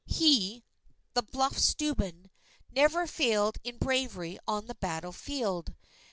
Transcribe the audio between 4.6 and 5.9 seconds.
the battle field.